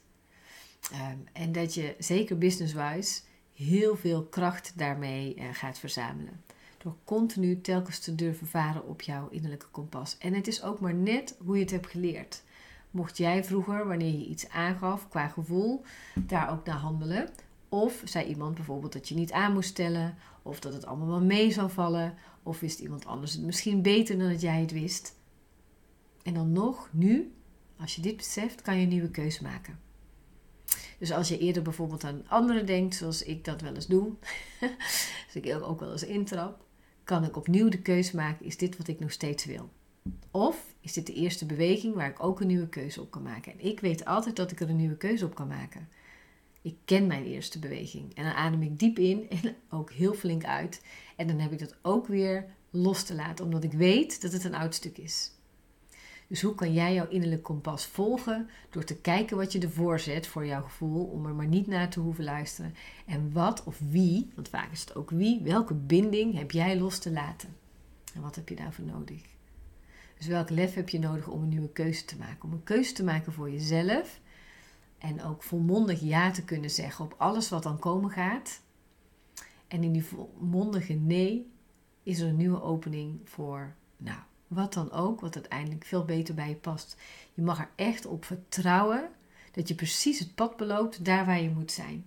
Ehm, 0.91 1.17
en 1.33 1.51
dat 1.51 1.73
je 1.73 1.95
zeker 1.97 2.37
business-wise 2.37 3.21
heel 3.53 3.97
veel 3.97 4.23
kracht 4.23 4.73
daarmee 4.75 5.35
uh, 5.35 5.45
gaat 5.53 5.79
verzamelen. 5.79 6.43
Door 6.83 6.95
continu 7.03 7.61
telkens 7.61 7.99
te 7.99 8.15
durven 8.15 8.47
varen 8.47 8.87
op 8.87 9.01
jouw 9.01 9.29
innerlijke 9.29 9.67
kompas. 9.71 10.17
En 10.17 10.33
het 10.33 10.47
is 10.47 10.63
ook 10.63 10.79
maar 10.79 10.93
net 10.93 11.35
hoe 11.43 11.55
je 11.55 11.61
het 11.61 11.71
hebt 11.71 11.87
geleerd. 11.87 12.43
Mocht 12.91 13.17
jij 13.17 13.43
vroeger, 13.43 13.87
wanneer 13.87 14.19
je 14.19 14.25
iets 14.25 14.49
aangaf 14.49 15.09
qua 15.09 15.27
gevoel, 15.27 15.81
daar 16.15 16.51
ook 16.51 16.65
naar 16.65 16.77
handelen? 16.77 17.29
Of 17.69 18.01
zei 18.05 18.25
iemand 18.25 18.55
bijvoorbeeld 18.55 18.93
dat 18.93 19.07
je 19.09 19.15
niet 19.15 19.31
aan 19.31 19.53
moest 19.53 19.69
stellen, 19.69 20.17
of 20.41 20.59
dat 20.59 20.73
het 20.73 20.85
allemaal 20.85 21.07
wel 21.07 21.21
mee 21.21 21.51
zou 21.51 21.71
vallen, 21.71 22.17
of 22.43 22.59
wist 22.59 22.79
iemand 22.79 23.05
anders 23.05 23.33
het 23.33 23.41
misschien 23.41 23.81
beter 23.81 24.17
dan 24.17 24.29
dat 24.29 24.41
jij 24.41 24.61
het 24.61 24.71
wist? 24.71 25.15
En 26.23 26.33
dan 26.33 26.51
nog, 26.51 26.89
nu, 26.91 27.33
als 27.79 27.95
je 27.95 28.01
dit 28.01 28.17
beseft, 28.17 28.61
kan 28.61 28.75
je 28.75 28.83
een 28.83 28.89
nieuwe 28.89 29.11
keuze 29.11 29.43
maken. 29.43 29.79
Dus 30.99 31.11
als 31.11 31.27
je 31.27 31.37
eerder 31.37 31.61
bijvoorbeeld 31.63 32.03
aan 32.03 32.27
anderen 32.27 32.65
denkt, 32.65 32.95
zoals 32.95 33.23
ik 33.23 33.45
dat 33.45 33.61
wel 33.61 33.73
eens 33.75 33.87
doe, 33.87 34.13
dus 35.33 35.43
ik 35.43 35.63
ook 35.63 35.79
wel 35.79 35.91
eens 35.91 36.05
intrap, 36.05 36.65
kan 37.09 37.23
ik 37.23 37.37
opnieuw 37.37 37.69
de 37.69 37.81
keuze 37.81 38.15
maken: 38.15 38.45
is 38.45 38.57
dit 38.57 38.77
wat 38.77 38.87
ik 38.87 38.99
nog 38.99 39.11
steeds 39.11 39.45
wil? 39.45 39.69
Of 40.31 40.75
is 40.79 40.93
dit 40.93 41.07
de 41.07 41.13
eerste 41.13 41.45
beweging 41.45 41.95
waar 41.95 42.09
ik 42.09 42.23
ook 42.23 42.41
een 42.41 42.47
nieuwe 42.47 42.69
keuze 42.69 43.01
op 43.01 43.11
kan 43.11 43.21
maken? 43.21 43.51
En 43.51 43.65
ik 43.65 43.79
weet 43.79 44.05
altijd 44.05 44.35
dat 44.35 44.51
ik 44.51 44.59
er 44.59 44.69
een 44.69 44.75
nieuwe 44.75 44.97
keuze 44.97 45.25
op 45.25 45.35
kan 45.35 45.47
maken. 45.47 45.87
Ik 46.61 46.75
ken 46.85 47.07
mijn 47.07 47.25
eerste 47.25 47.59
beweging. 47.59 48.15
En 48.15 48.23
dan 48.23 48.33
adem 48.33 48.61
ik 48.61 48.79
diep 48.79 48.99
in 48.99 49.29
en 49.29 49.55
ook 49.77 49.91
heel 49.91 50.13
flink 50.13 50.43
uit. 50.43 50.85
En 51.15 51.27
dan 51.27 51.39
heb 51.39 51.51
ik 51.51 51.59
dat 51.59 51.75
ook 51.81 52.07
weer 52.07 52.45
los 52.69 53.03
te 53.03 53.15
laten, 53.15 53.45
omdat 53.45 53.63
ik 53.63 53.73
weet 53.73 54.21
dat 54.21 54.31
het 54.31 54.43
een 54.43 54.55
oud 54.55 54.75
stuk 54.75 54.97
is. 54.97 55.31
Dus 56.29 56.41
hoe 56.41 56.55
kan 56.55 56.73
jij 56.73 56.93
jouw 56.93 57.07
innerlijk 57.07 57.43
kompas 57.43 57.85
volgen? 57.85 58.49
Door 58.69 58.83
te 58.83 58.95
kijken 58.95 59.37
wat 59.37 59.51
je 59.51 59.59
ervoor 59.59 59.99
zet 59.99 60.27
voor 60.27 60.45
jouw 60.45 60.63
gevoel, 60.63 61.05
om 61.05 61.25
er 61.25 61.33
maar 61.33 61.47
niet 61.47 61.67
naar 61.67 61.89
te 61.89 61.99
hoeven 61.99 62.23
luisteren. 62.23 62.75
En 63.05 63.31
wat 63.31 63.63
of 63.63 63.79
wie, 63.89 64.31
want 64.35 64.49
vaak 64.49 64.71
is 64.71 64.79
het 64.79 64.95
ook 64.95 65.09
wie, 65.09 65.41
welke 65.41 65.73
binding 65.73 66.37
heb 66.37 66.51
jij 66.51 66.79
los 66.79 66.99
te 66.99 67.11
laten? 67.11 67.55
En 68.13 68.21
wat 68.21 68.35
heb 68.35 68.49
je 68.49 68.55
daarvoor 68.55 68.85
nodig? 68.85 69.21
Dus 70.17 70.27
welk 70.27 70.49
lef 70.49 70.73
heb 70.73 70.89
je 70.89 70.99
nodig 70.99 71.27
om 71.27 71.41
een 71.41 71.49
nieuwe 71.49 71.71
keuze 71.71 72.05
te 72.05 72.17
maken? 72.17 72.43
Om 72.43 72.51
een 72.51 72.63
keuze 72.63 72.93
te 72.93 73.03
maken 73.03 73.33
voor 73.33 73.51
jezelf. 73.51 74.19
En 74.97 75.23
ook 75.23 75.43
volmondig 75.43 76.01
ja 76.01 76.31
te 76.31 76.43
kunnen 76.43 76.69
zeggen 76.69 77.05
op 77.05 77.15
alles 77.17 77.49
wat 77.49 77.63
dan 77.63 77.79
komen 77.79 78.11
gaat. 78.11 78.61
En 79.67 79.83
in 79.83 79.91
die 79.91 80.05
volmondige 80.05 80.93
nee 80.93 81.51
is 82.03 82.19
er 82.19 82.27
een 82.27 82.35
nieuwe 82.35 82.61
opening 82.61 83.19
voor, 83.23 83.75
nou, 83.97 84.19
wat 84.49 84.73
dan 84.73 84.91
ook, 84.91 85.21
wat 85.21 85.35
uiteindelijk 85.35 85.85
veel 85.85 86.05
beter 86.05 86.33
bij 86.33 86.49
je 86.49 86.55
past. 86.55 86.97
Je 87.33 87.41
mag 87.41 87.59
er 87.59 87.69
echt 87.75 88.05
op 88.05 88.25
vertrouwen 88.25 89.09
dat 89.51 89.67
je 89.67 89.75
precies 89.75 90.19
het 90.19 90.35
pad 90.35 90.57
beloopt 90.57 91.05
daar 91.05 91.25
waar 91.25 91.41
je 91.41 91.49
moet 91.49 91.71
zijn. 91.71 92.05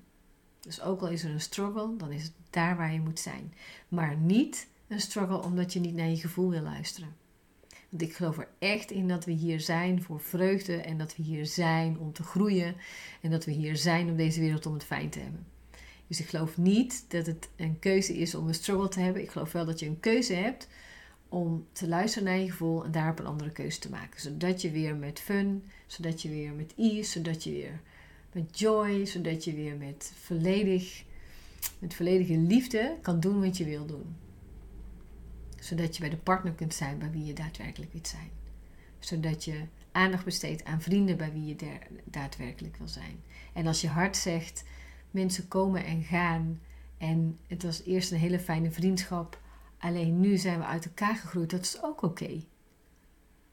Dus 0.61 0.83
ook 0.83 1.01
al 1.01 1.09
is 1.09 1.25
er 1.25 1.31
een 1.31 1.41
struggle, 1.41 1.97
dan 1.97 2.13
is 2.13 2.23
het 2.23 2.33
daar 2.51 2.77
waar 2.77 2.93
je 2.93 3.01
moet 3.01 3.21
zijn. 3.21 3.55
Maar 3.89 4.17
niet 4.17 4.69
een 4.89 5.01
struggle 5.01 5.43
omdat 5.43 5.73
je 5.73 5.81
niet 5.81 5.95
naar 5.95 6.09
je 6.09 6.17
gevoel 6.17 6.51
wil 6.51 6.63
luisteren. 6.63 7.17
Want 7.89 8.03
ik 8.03 8.15
geloof 8.15 8.39
er 8.39 8.49
echt 8.59 8.91
in 8.91 9.09
dat 9.09 9.25
we 9.25 9.33
hier 9.33 9.61
zijn 9.61 10.03
voor 10.03 10.21
vreugde 10.21 10.77
en 10.77 10.99
dat 10.99 11.17
we 11.17 11.23
hier 11.23 11.47
zijn 11.47 11.99
om 11.99 12.13
te 12.13 12.23
groeien 12.23 12.77
en 13.21 13.31
dat 13.31 13.45
we 13.45 13.53
hier 13.53 13.77
zijn 13.77 14.09
om 14.09 14.17
deze 14.17 14.41
wereld 14.41 14.67
om 14.67 14.73
het 14.73 14.85
fijn 14.85 15.11
te 15.11 15.19
hebben. 15.19 15.47
Dus 16.07 16.21
ik 16.21 16.29
geloof 16.29 16.57
niet 16.57 17.05
dat 17.09 17.27
het 17.27 17.49
een 17.57 17.79
keuze 17.79 18.19
is 18.19 18.35
om 18.35 18.49
een 18.49 18.55
struggle 18.55 18.89
te 18.89 19.01
hebben. 19.01 19.23
Ik 19.23 19.31
geloof 19.31 19.53
wel 19.53 19.65
dat 19.65 19.81
je 19.81 19.87
een 19.87 20.01
keuze 20.01 20.35
hebt 20.35 20.69
om 21.33 21.67
te 21.73 21.89
luisteren 21.89 22.29
naar 22.29 22.39
je 22.39 22.51
gevoel 22.51 22.85
en 22.85 22.91
daarop 22.91 23.19
een 23.19 23.27
andere 23.27 23.51
keuze 23.51 23.79
te 23.79 23.91
maken. 23.91 24.21
Zodat 24.21 24.63
je 24.63 24.71
weer 24.71 24.97
met 24.97 25.21
fun, 25.21 25.65
zodat 25.87 26.23
je 26.23 26.29
weer 26.29 26.53
met 26.53 26.75
ease, 26.77 27.11
zodat 27.11 27.45
je 27.45 27.51
weer 27.51 27.81
met 28.33 28.59
joy, 28.59 29.07
zodat 29.07 29.45
je 29.45 29.55
weer 29.55 29.77
met, 29.77 30.13
volledig, 30.21 31.05
met 31.79 31.95
volledige 31.95 32.37
liefde 32.37 32.97
kan 33.03 33.21
doen 33.21 33.41
wat 33.41 33.57
je 33.57 33.65
wil 33.65 33.87
doen. 33.87 34.17
Zodat 35.61 35.95
je 35.95 36.01
bij 36.01 36.11
de 36.11 36.17
partner 36.17 36.53
kunt 36.53 36.75
zijn 36.75 36.99
bij 36.99 37.11
wie 37.11 37.25
je 37.25 37.33
daadwerkelijk 37.33 37.93
wilt 37.93 38.09
zijn. 38.09 38.31
Zodat 38.99 39.45
je 39.45 39.61
aandacht 39.93 40.25
besteedt 40.25 40.65
aan 40.65 40.83
vrienden 40.83 41.17
bij 41.17 41.33
wie 41.33 41.47
je 41.47 41.57
daadwerkelijk 42.05 42.77
wil 42.77 42.89
zijn. 42.89 43.23
En 43.53 43.67
als 43.67 43.81
je 43.81 43.89
hart 43.89 44.17
zegt, 44.17 44.65
mensen 45.11 45.49
komen 45.49 45.85
en 45.85 46.03
gaan. 46.03 46.61
En 46.99 47.39
het 47.47 47.63
was 47.63 47.83
eerst 47.85 48.13
een 48.13 48.19
hele 48.19 48.41
fijne 48.41 48.71
vriendschap. 48.71 49.41
Alleen 49.83 50.21
nu 50.21 50.37
zijn 50.37 50.59
we 50.59 50.65
uit 50.65 50.85
elkaar 50.85 51.17
gegroeid. 51.17 51.51
Dat 51.51 51.61
is 51.61 51.83
ook 51.83 52.03
oké. 52.03 52.43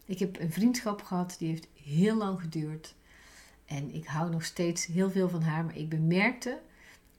Ik 0.06 0.20
heb 0.20 0.40
een 0.40 0.52
vriendschap 0.52 1.04
gehad 1.04 1.36
die 1.40 1.50
heeft 1.50 1.68
heel 1.84 2.16
lang 2.16 2.40
geduurd. 2.40 2.96
En 3.66 3.94
ik 3.94 4.06
hou 4.06 4.30
nog 4.30 4.44
steeds 4.44 4.86
heel 4.86 5.12
veel 5.12 5.30
van 5.30 5.42
haar. 5.42 5.66
Maar 5.66 5.78
ik 5.78 5.90
bemerkte 5.90 6.62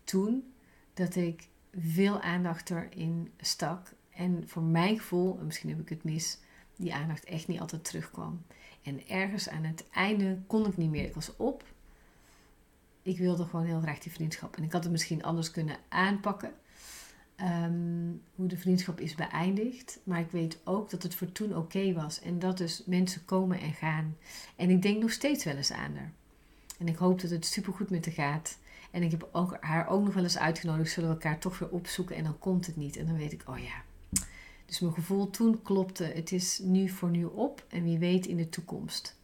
toen 0.05 0.52
dat 0.95 1.14
ik 1.14 1.49
veel 1.79 2.21
aandacht 2.21 2.71
erin 2.71 3.33
stak. 3.40 3.93
En 4.11 4.49
voor 4.49 4.62
mijn 4.62 4.99
gevoel, 4.99 5.38
en 5.38 5.47
misschien 5.47 5.71
heb 5.71 5.81
ik 5.81 5.88
het 5.88 6.05
mis, 6.05 6.38
die 6.76 6.95
aandacht 6.95 7.25
echt 7.25 7.49
niet 7.49 7.61
altijd 7.61 7.85
terugkwam. 7.85 8.43
En 8.83 9.09
ergens 9.09 9.49
aan 9.49 9.64
het 9.64 9.85
einde 9.90 10.38
kon 10.47 10.67
ik 10.67 10.76
niet 10.76 10.90
meer. 10.90 11.05
Ik 11.05 11.14
was 11.14 11.37
op 11.37 11.64
ik 13.02 13.19
wilde 13.19 13.45
gewoon 13.45 13.67
heel 13.67 13.81
graag 13.81 13.99
die 13.99 14.12
vriendschap. 14.12 14.57
En 14.57 14.62
ik 14.62 14.73
had 14.73 14.83
het 14.83 14.93
misschien 14.93 15.23
anders 15.23 15.50
kunnen 15.50 15.76
aanpakken. 15.88 16.52
Ehm, 17.40 18.12
hoe 18.35 18.47
de 18.47 18.56
vriendschap 18.56 19.00
is 19.00 19.14
beëindigd. 19.14 20.00
Maar 20.04 20.20
ik 20.20 20.30
weet 20.30 20.59
ook 20.64 20.90
dat 20.90 21.02
het 21.02 21.14
voor 21.14 21.32
toen 21.32 21.56
oké 21.56 21.92
was. 21.92 22.20
En 22.20 22.38
dat 22.38 22.59
dus 22.59 22.82
mensen 22.87 23.25
komen 23.25 23.61
en 23.61 23.73
gaan. 23.73 24.16
En 24.56 24.70
ik 24.70 24.82
denk 24.82 25.00
nog 25.02 25.12
steeds 25.12 25.44
wel 25.44 25.56
eens 25.56 25.73
aan 25.73 25.97
haar. 25.97 26.12
En 26.78 26.88
ik 26.88 26.97
hoop 26.97 27.20
dat 27.20 27.30
het 27.30 27.47
supergoed 27.47 27.90
met 27.90 28.04
haar 28.04 28.14
gaat. 28.14 28.59
En 28.90 29.02
ik 29.02 29.11
heb 29.11 29.28
haar 29.61 29.88
ook 29.88 30.04
nog 30.04 30.14
wel 30.14 30.23
eens 30.23 30.38
uitgenodigd. 30.38 30.90
Zullen 30.90 31.09
we 31.09 31.14
elkaar 31.14 31.38
toch 31.38 31.59
weer 31.59 31.70
opzoeken. 31.70 32.16
En 32.16 32.25
dan 32.25 32.38
komt 32.38 32.66
het 32.66 32.76
niet. 32.76 32.97
En 32.97 33.06
dan 33.06 33.16
weet 33.16 33.32
ik, 33.32 33.42
oh 33.47 33.59
ja. 33.59 33.82
Dus 34.66 34.80
mijn 34.80 34.94
gevoel 34.94 35.30
toen 35.30 35.62
klopte. 35.62 36.04
Het 36.04 36.32
is 36.32 36.59
nu 36.59 36.88
voor 36.88 37.11
nu 37.11 37.25
op. 37.25 37.64
En 37.68 37.82
wie 37.82 37.99
weet 37.99 38.26
in 38.26 38.37
de 38.37 38.49
toekomst 38.49 39.18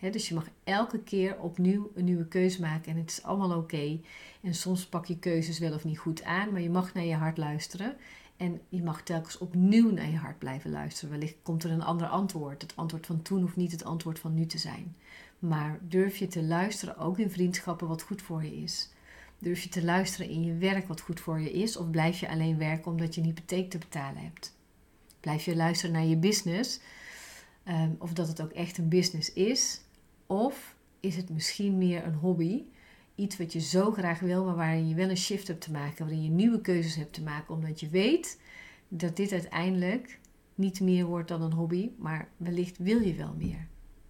dus 0.00 0.28
je 0.28 0.34
mag 0.34 0.48
elke 0.64 0.98
keer 0.98 1.38
opnieuw 1.38 1.90
een 1.94 2.04
nieuwe 2.04 2.26
keuze 2.26 2.60
maken 2.60 2.92
en 2.92 2.98
het 2.98 3.10
is 3.10 3.22
allemaal 3.22 3.58
oké. 3.58 4.00
En 4.42 4.54
soms 4.54 4.86
pak 4.86 5.06
je 5.06 5.18
keuzes 5.18 5.58
wel 5.58 5.74
of 5.74 5.84
niet 5.84 5.98
goed 5.98 6.22
aan, 6.22 6.52
maar 6.52 6.60
je 6.60 6.70
mag 6.70 6.94
naar 6.94 7.04
je 7.04 7.14
hart 7.14 7.38
luisteren. 7.38 7.96
En 8.36 8.60
je 8.68 8.82
mag 8.82 9.02
telkens 9.02 9.38
opnieuw 9.38 9.90
naar 9.90 10.10
je 10.10 10.16
hart 10.16 10.38
blijven 10.38 10.70
luisteren. 10.70 11.10
Wellicht 11.10 11.36
komt 11.42 11.64
er 11.64 11.70
een 11.70 11.82
ander 11.82 12.06
antwoord. 12.06 12.62
Het 12.62 12.76
antwoord 12.76 13.06
van 13.06 13.22
toen 13.22 13.40
hoeft 13.40 13.56
niet 13.56 13.72
het 13.72 13.84
antwoord 13.84 14.18
van 14.18 14.34
nu 14.34 14.46
te 14.46 14.58
zijn. 14.58 14.96
Maar 15.38 15.78
durf 15.82 16.16
je 16.16 16.26
te 16.26 16.42
luisteren 16.42 16.96
ook 16.96 17.18
in 17.18 17.30
vriendschappen 17.30 17.88
wat 17.88 18.02
goed 18.02 18.22
voor 18.22 18.44
je 18.44 18.56
is? 18.56 18.90
Durf 19.38 19.62
je 19.62 19.68
te 19.68 19.84
luisteren 19.84 20.30
in 20.30 20.44
je 20.44 20.54
werk 20.54 20.88
wat 20.88 21.00
goed 21.00 21.20
voor 21.20 21.40
je 21.40 21.52
is? 21.52 21.76
Of 21.76 21.90
blijf 21.90 22.20
je 22.20 22.28
alleen 22.28 22.58
werken 22.58 22.90
omdat 22.90 23.14
je 23.14 23.20
niet 23.20 23.34
betekent 23.34 23.70
te 23.70 23.78
betalen 23.78 24.22
hebt? 24.22 24.54
Blijf 25.20 25.44
je 25.44 25.56
luisteren 25.56 25.94
naar 25.94 26.04
je 26.04 26.16
business? 26.16 26.80
Um, 27.68 27.96
of 27.98 28.12
dat 28.12 28.28
het 28.28 28.42
ook 28.42 28.50
echt 28.50 28.78
een 28.78 28.88
business 28.88 29.32
is? 29.32 29.80
Of 30.30 30.76
is 31.00 31.16
het 31.16 31.30
misschien 31.30 31.78
meer 31.78 32.04
een 32.04 32.14
hobby? 32.14 32.62
Iets 33.14 33.36
wat 33.36 33.52
je 33.52 33.60
zo 33.60 33.92
graag 33.92 34.20
wil, 34.20 34.44
maar 34.44 34.54
waarin 34.54 34.88
je 34.88 34.94
wel 34.94 35.08
een 35.10 35.16
shift 35.16 35.48
hebt 35.48 35.60
te 35.60 35.70
maken, 35.70 36.04
waarin 36.04 36.22
je 36.22 36.30
nieuwe 36.30 36.60
keuzes 36.60 36.94
hebt 36.94 37.12
te 37.12 37.22
maken, 37.22 37.54
omdat 37.54 37.80
je 37.80 37.88
weet 37.88 38.40
dat 38.88 39.16
dit 39.16 39.32
uiteindelijk 39.32 40.18
niet 40.54 40.80
meer 40.80 41.04
wordt 41.04 41.28
dan 41.28 41.42
een 41.42 41.52
hobby, 41.52 41.90
maar 41.98 42.28
wellicht 42.36 42.78
wil 42.78 43.00
je 43.00 43.14
wel 43.14 43.34
meer. 43.38 43.66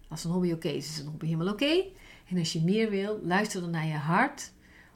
Als 0.07 0.23
een 0.23 0.31
hobby 0.31 0.51
oké 0.51 0.67
is, 0.67 0.89
is 0.89 0.99
een 0.99 1.07
hobby 1.07 1.25
helemaal 1.25 1.53
oké. 1.53 1.83
En 2.27 2.37
als 2.37 2.53
je 2.53 2.61
meer 2.61 2.89
wil, 2.89 3.19
luister 3.23 3.61
dan 3.61 3.69
naar 3.69 3.87
je 3.87 3.93
hart 3.93 4.51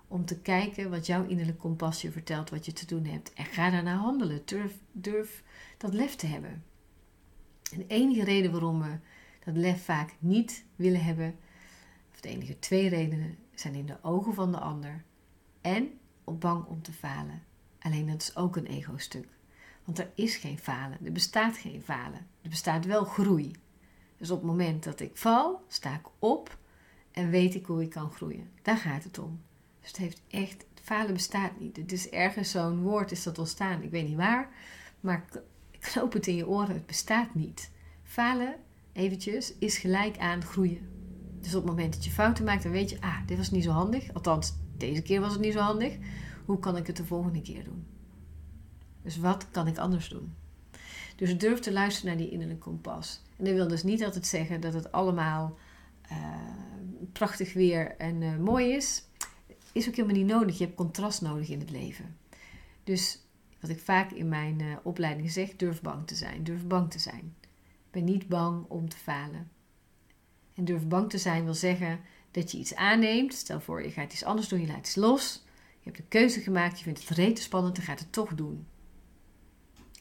om 0.08 0.25
te 0.25 0.39
kijken 0.39 0.89
wat 0.89 1.05
jouw 1.05 1.27
innerlijke 1.27 1.62
kompas 1.62 2.01
je 2.01 2.12
vertelt 2.12 2.50
wat 2.50 2.65
je 2.65 2.74
te 2.74 2.86
doen 2.86 3.05
hebt. 3.05 3.34
En 3.34 3.46
ga 3.46 3.70
daarna 3.70 3.96
handelen. 3.96 4.41
Durf, 4.46 4.74
durf 4.91 5.44
dat 5.77 5.94
lef 5.94 6.15
te 6.15 6.27
hebben. 6.27 6.63
En 7.72 7.77
de 7.77 7.88
enige 7.88 8.24
reden 8.24 8.51
waarom 8.51 8.82
we 8.82 8.98
dat 9.46 9.56
lef 9.56 9.84
vaak 9.84 10.16
niet 10.20 10.66
willen 10.75 11.04
hebben. 11.04 11.36
Of 12.14 12.20
de 12.20 12.30
enige 12.30 12.60
twee 12.60 12.90
redenen 12.90 13.38
zijn 13.54 13.75
in 13.75 13.86
de 13.86 13.98
ogen 14.02 14.34
van 14.34 14.52
de 14.52 14.60
ander 14.60 15.04
en 15.62 16.00
op 16.24 16.42
bang 16.42 16.66
om 16.66 16.82
te 16.82 16.94
falen. 16.94 17.44
Alleen 17.80 18.08
dat 18.08 18.22
is 18.22 18.36
ook 18.36 18.56
een 18.56 18.66
ego-stuk. 18.66 19.28
Want 19.84 20.00
er 20.00 20.12
is 20.16 20.36
geen 20.36 20.60
falen, 20.60 21.06
er 21.06 21.12
bestaat 21.12 21.58
geen 21.58 21.82
falen. 21.82 22.28
Er 22.42 22.50
bestaat 22.50 22.86
wel 22.86 23.04
groei. 23.04 23.52
Dus 24.18 24.32
op 24.32 24.38
het 24.38 24.48
moment 24.48 24.84
dat 24.84 25.00
ik 25.00 25.18
val, 25.18 25.66
sta 25.68 25.94
ik 25.94 26.08
op 26.20 26.58
en 27.12 27.30
weet 27.30 27.56
ik 27.56 27.66
hoe 27.66 27.82
ik 27.82 27.90
kan 27.90 28.12
groeien. 28.12 28.50
Daar 28.62 28.78
gaat 28.78 29.04
het 29.04 29.20
om. 29.20 29.42
Dus 29.80 29.88
het 29.88 29.98
heeft 29.98 30.22
echt, 30.28 30.66
falen 30.82 31.14
bestaat 31.14 31.60
niet. 31.60 31.78
Het 31.78 31.92
is 31.92 32.10
ergens 32.10 32.52
zo'n 32.52 32.82
woord 32.82 33.12
is 33.12 33.24
dat 33.24 33.40
ontstaan. 33.40 33.82
Ik 33.82 33.92
weet 33.92 34.08
niet 34.08 34.18
waar, 34.18 34.50
maar 35.00 35.25
ik 35.72 35.96
loop 35.96 36.14
het 36.14 36.28
in 36.28 36.36
je 36.36 36.48
oren. 36.48 36.74
Het 36.74 36.86
bestaat 36.86 37.36
niet. 37.36 37.72
Falen 38.04 38.56
eventjes, 38.96 39.54
is 39.60 39.78
gelijk 39.78 40.18
aan 40.18 40.44
groeien. 40.44 40.88
Dus 41.42 41.56
op 41.56 41.62
het 41.62 41.72
moment 41.72 41.94
dat 41.94 42.06
je 42.06 42.12
fouten 42.12 42.46
maakt, 42.46 42.64
dan 42.64 42.72
weet 42.72 42.90
je, 42.90 43.02
ah, 43.02 43.28
dit 43.28 43.38
was 43.38 43.52
niet 43.52 43.64
zo 43.64 43.72
handig. 43.72 44.14
Althans, 44.14 44.54
deze 44.78 45.02
keer 45.02 45.22
was 45.22 45.32
het 45.32 45.42
niet 45.42 45.54
zo 45.54 45.60
handig. 45.60 45.98
Hoe 46.46 46.60
kan 46.60 46.78
ik 46.78 46.88
het 46.88 46.98
de 46.98 47.06
volgende 47.06 47.42
keer 47.42 47.64
doen? 47.64 47.86
Dus 49.02 49.18
wat 49.18 49.48
kan 49.52 49.68
ik 49.68 49.78
anders 49.78 50.10
doen? 50.10 50.34
Dus 51.16 51.38
durf 51.38 51.60
te 51.60 51.72
luisteren 51.72 52.10
naar 52.10 52.24
die 52.24 52.32
innerlijke 52.32 52.64
kompas. 52.64 53.22
En 53.38 53.46
dat 53.46 53.54
wil 53.54 53.68
dus 53.68 53.84
niet 53.84 54.04
altijd 54.04 54.25
zeggen 54.25 54.62
dat 54.62 54.74
het 54.74 54.92
allemaal 54.92 55.58
uh, 56.12 56.18
prachtig 57.12 57.54
weer 57.54 57.96
en 57.98 58.22
uh, 58.22 58.38
mooi 58.38 58.74
is. 58.74 59.04
Is 59.72 59.88
ook 59.88 59.96
helemaal 59.96 60.18
niet 60.18 60.28
nodig. 60.28 60.58
Je 60.58 60.64
hebt 60.64 60.75
contrast 60.75 61.22
nodig 61.22 61.50
in 61.50 61.60
het 61.60 61.72
leven. 61.72 62.18
Dus 62.84 63.20
wat 63.60 63.70
ik 63.70 63.80
vaak 63.80 64.12
in 64.12 64.30
mijn 64.30 64.60
uh, 64.60 64.75
opleiding 64.84 65.32
zeg, 65.32 65.56
durf 65.56 65.82
bang 65.82 66.08
te 66.08 66.16
zijn. 66.16 66.44
Durf 66.44 66.68
bang 66.68 66.92
te 66.92 67.00
zijn 67.00 67.34
ben 67.96 68.04
niet 68.04 68.28
bang 68.28 68.66
om 68.68 68.90
te 68.90 68.98
falen. 68.98 69.52
En 70.54 70.66
durf 70.66 70.88
bang 70.88 71.10
te 71.10 71.18
zijn 71.18 71.44
wil 71.44 71.54
zeggen 71.54 72.00
dat 72.32 72.52
je 72.52 72.58
iets 72.58 72.75
aanneemt. 72.75 73.34
Stel 73.34 73.60
voor, 73.60 73.84
je 73.84 73.92
gaat 73.92 74.14
iets 74.14 74.24
anders 74.24 74.48
doen, 74.48 74.62
je 74.62 74.68
laat 74.68 74.78
iets 74.78 74.96
los. 74.96 75.44
Je 75.80 75.90
hebt 75.90 76.00
een 76.00 76.08
keuze 76.08 76.40
gemaakt, 76.42 76.78
je 76.78 76.84
vindt 76.84 77.00
het 77.00 77.18
rete 77.18 77.42
spannend, 77.42 77.75
dan 77.75 77.86
gaat 77.86 78.00
het 78.00 78.12
toch 78.12 78.34
doen. 78.34 78.68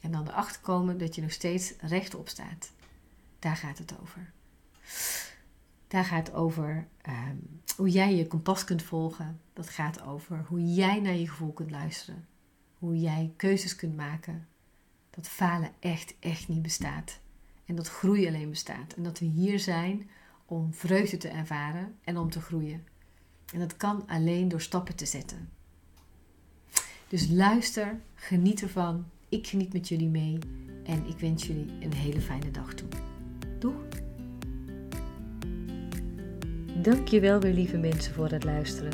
En 0.01 0.11
dan 0.11 0.27
erachter 0.27 0.61
komen 0.61 0.97
dat 0.97 1.15
je 1.15 1.21
nog 1.21 1.31
steeds 1.31 1.73
rechtop 1.79 2.29
staat. 2.29 2.71
Daar 3.39 3.55
gaat 3.55 3.77
het 3.77 3.99
over. 4.01 4.31
Daar 5.87 6.05
gaat 6.05 6.33
over 6.33 6.87
ehm, 7.01 7.37
hoe 7.75 7.89
jij 7.89 8.15
je 8.15 8.27
kompas 8.27 8.63
kunt 8.63 8.83
volgen. 8.83 9.41
Dat 9.53 9.69
gaat 9.69 10.01
over 10.01 10.45
hoe 10.47 10.73
jij 10.73 10.99
naar 10.99 11.15
je 11.15 11.29
gevoel 11.29 11.51
kunt 11.51 11.71
luisteren. 11.71 12.27
Hoe 12.79 12.99
jij 12.99 13.33
keuzes 13.35 13.75
kunt 13.75 13.95
maken. 13.95 14.47
Dat 15.09 15.27
falen 15.27 15.71
echt, 15.79 16.15
echt 16.19 16.47
niet 16.47 16.61
bestaat. 16.61 17.19
En 17.65 17.75
dat 17.75 17.89
groei 17.89 18.27
alleen 18.27 18.49
bestaat. 18.49 18.93
En 18.93 19.03
dat 19.03 19.19
we 19.19 19.25
hier 19.25 19.59
zijn 19.59 20.09
om 20.45 20.73
vreugde 20.73 21.17
te 21.17 21.27
ervaren 21.27 21.95
en 22.03 22.17
om 22.17 22.29
te 22.29 22.41
groeien. 22.41 22.83
En 23.53 23.59
dat 23.59 23.77
kan 23.77 24.07
alleen 24.07 24.47
door 24.47 24.61
stappen 24.61 24.95
te 24.95 25.05
zetten. 25.05 25.49
Dus 27.07 27.27
luister, 27.29 27.99
geniet 28.15 28.61
ervan. 28.61 29.05
Ik 29.29 29.47
geniet 29.47 29.73
met 29.73 29.87
jullie 29.87 30.09
mee. 30.09 30.37
En 30.83 31.05
ik 31.07 31.19
wens 31.19 31.47
jullie 31.47 31.71
een 31.79 31.93
hele 31.93 32.21
fijne 32.21 32.51
dag 32.51 32.73
toe. 32.73 32.87
Doeg! 33.59 34.03
Dankjewel 36.81 37.39
weer 37.39 37.53
lieve 37.53 37.77
mensen 37.77 38.13
voor 38.13 38.29
het 38.29 38.43
luisteren. 38.43 38.93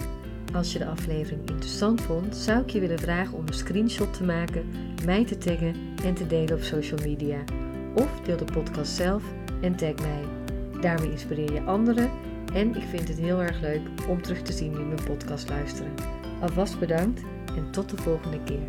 Als 0.53 0.73
je 0.73 0.79
de 0.79 0.85
aflevering 0.85 1.49
interessant 1.49 2.01
vond, 2.01 2.35
zou 2.35 2.61
ik 2.61 2.69
je 2.69 2.79
willen 2.79 2.99
vragen 2.99 3.37
om 3.37 3.47
een 3.47 3.53
screenshot 3.53 4.13
te 4.13 4.23
maken, 4.23 4.65
mij 5.05 5.25
te 5.25 5.37
taggen 5.37 5.75
en 6.03 6.13
te 6.13 6.27
delen 6.27 6.55
op 6.55 6.61
social 6.61 6.99
media. 7.03 7.43
Of 7.93 8.21
deel 8.23 8.37
de 8.37 8.45
podcast 8.53 8.91
zelf 8.91 9.23
en 9.61 9.75
tag 9.75 9.95
mij. 9.95 10.23
Daarmee 10.81 11.11
inspireer 11.11 11.53
je 11.53 11.61
anderen 11.61 12.09
en 12.53 12.75
ik 12.75 12.83
vind 12.83 13.07
het 13.07 13.17
heel 13.17 13.41
erg 13.41 13.61
leuk 13.61 13.81
om 14.07 14.21
terug 14.21 14.41
te 14.41 14.53
zien 14.53 14.75
wie 14.75 14.85
mijn 14.85 15.03
podcast 15.05 15.49
luisteren. 15.49 15.91
Alvast 16.41 16.79
bedankt 16.79 17.21
en 17.55 17.71
tot 17.71 17.89
de 17.89 17.97
volgende 17.97 18.43
keer. 18.43 18.67